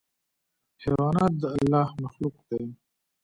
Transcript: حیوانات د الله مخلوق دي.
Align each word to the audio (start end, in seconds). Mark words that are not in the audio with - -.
حیوانات 0.83 1.33
د 1.41 1.43
الله 1.57 1.87
مخلوق 2.03 2.35
دي. 2.49 2.63